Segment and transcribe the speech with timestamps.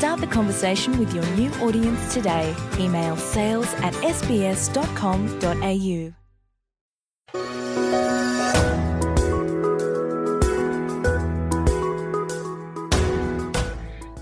[0.00, 2.56] Start the conversation with your new audience today.
[2.78, 4.72] Email sales at sbs.com.au.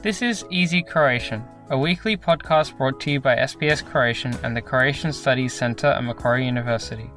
[0.03, 4.61] This is Easy Croatian, a weekly podcast brought to you by SBS Croatian and the
[4.61, 7.09] Croatian Studies Centre at Macquarie University.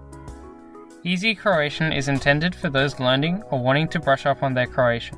[1.04, 5.18] Easy Croatian is intended for those learning or wanting to brush up on their Croatian.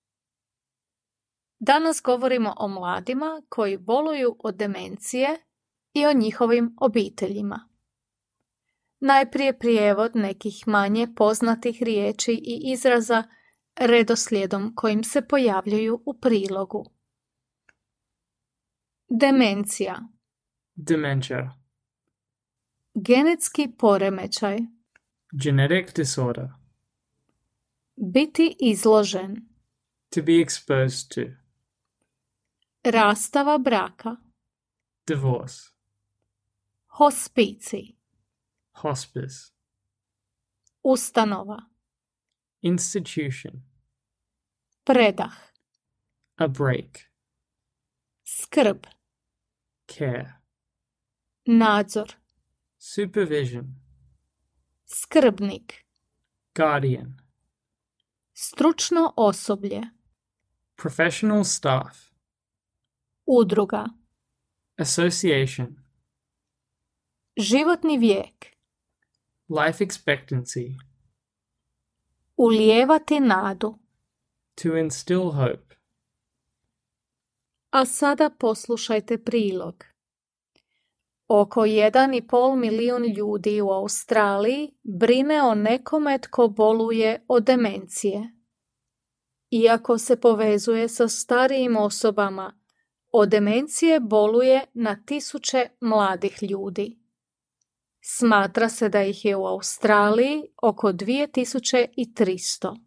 [1.63, 5.27] Danas govorimo o mladima koji boluju od demencije
[5.93, 7.69] i o njihovim obiteljima.
[8.99, 13.23] Najprije prijevod nekih manje poznatih riječi i izraza
[13.75, 16.85] redoslijedom kojim se pojavljuju u prilogu.
[19.09, 19.99] Demencija.
[20.75, 21.59] Dementia.
[22.93, 24.59] Genetski poremećaj.
[25.43, 26.47] Genetic disorder.
[27.95, 29.35] Biti izložen.
[30.09, 31.40] To be exposed to.
[32.83, 34.17] Rastava braka.
[35.07, 35.71] Divorce.
[36.87, 37.97] Hospicij.
[38.71, 39.51] Hospice.
[40.83, 41.59] Ustanova.
[42.61, 43.61] Institution.
[44.83, 45.33] Predah.
[46.35, 47.11] A break.
[48.23, 48.87] Skrb.
[49.85, 50.41] Care.
[51.45, 52.15] Nadzor.
[52.77, 53.75] Supervision.
[54.85, 55.85] Skrbnik.
[56.55, 57.17] Guardian.
[58.33, 59.81] Stručno osoblje.
[60.75, 62.10] Professional staff.
[63.33, 63.85] Udruga.
[64.77, 65.75] Association.
[67.37, 68.57] Životni vijek.
[69.49, 70.75] Life expectancy.
[72.37, 73.77] Ulijevati nadu.
[74.61, 75.75] To instill hope.
[77.69, 79.83] A sada poslušajte prilog.
[81.27, 88.33] Oko 1,5 milijun ljudi u Australiji brine o nekome tko boluje od demencije.
[89.51, 92.60] Iako se povezuje sa starijim osobama,
[93.11, 96.97] od demencije boluje na tisuće mladih ljudi.
[98.01, 102.77] Smatra se da ih je u Australiji oko 2300.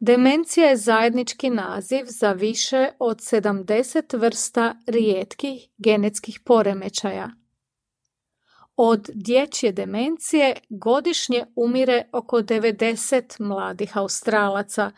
[0.00, 7.30] Demencija je zajednički naziv za više od 70 vrsta rijetkih genetskih poremećaja.
[8.76, 14.90] Od dječje demencije godišnje umire oko 90 mladih Australaca,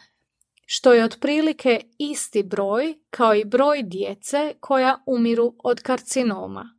[0.66, 6.74] što je otprilike isti broj kao i broj djece koja umiru od karcinoma.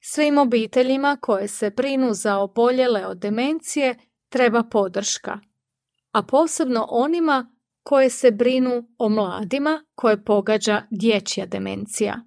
[0.00, 3.98] Svim obiteljima koje se brinu za oboljele od demencije
[4.28, 5.40] treba podrška,
[6.12, 12.20] a posebno onima koje se brinu o mladima koje pogađa dječja demencija.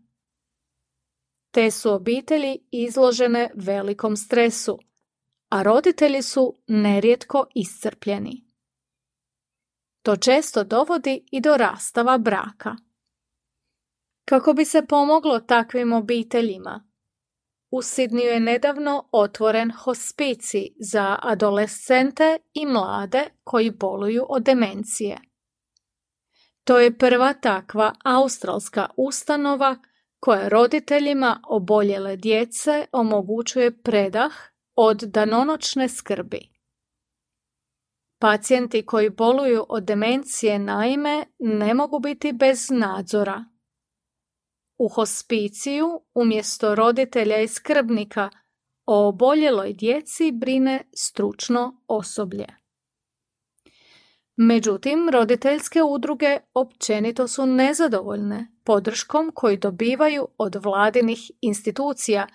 [1.52, 4.80] Te su obitelji izložene velikom stresu,
[5.50, 8.51] a roditelji su nerijetko iscrpljeni.
[10.02, 12.76] To često dovodi i do rastava braka.
[14.26, 16.92] Kako bi se pomoglo takvim obiteljima,
[17.72, 25.18] u Sidniju je nedavno otvoren hospicij za adolescente i mlade koji boluju od demencije.
[26.64, 29.78] To je prva takva australska ustanova
[30.20, 34.32] koja roditeljima oboljele djece omogućuje predah
[34.76, 36.51] od danonoćne skrbi.
[38.22, 43.46] Pacijenti koji boluju od demencije naime ne mogu biti bez nadzora.
[44.78, 48.30] U hospiciju umjesto roditelja i skrbnika
[48.86, 52.48] o oboljeloj djeci brine stručno osoblje.
[54.36, 62.28] Međutim, roditeljske udruge općenito su nezadovoljne podrškom koju dobivaju od vladinih institucija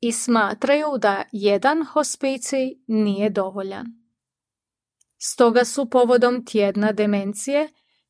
[0.00, 4.05] i smatraju da jedan hospicij nije dovoljan.
[5.18, 7.68] Stoga su povodom tjedna demencije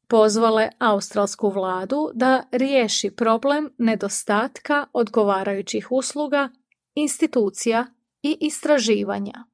[0.09, 6.49] pozvale australsku vladu da riješi problem nedostatka odgovarajućih usluga,
[6.95, 7.87] institucija
[8.23, 9.45] i istraživanja.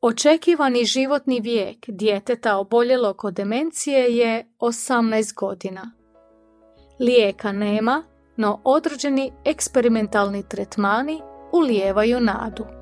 [0.00, 5.92] Očekivani životni vijek djeteta oboljelog od demencije je 18 godina.
[7.00, 8.04] Lijeka nema,
[8.36, 11.20] no određeni eksperimentalni tretmani
[11.52, 12.81] ulijevaju nadu.